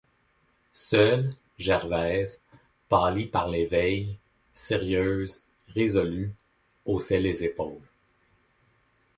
[0.73, 2.41] Seule, Gervaise,
[2.89, 4.17] pâlie par les veilles,
[4.51, 6.33] sérieuse, résolue,
[6.87, 7.87] haussait les épaules.